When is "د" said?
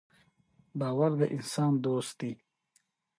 1.19-1.21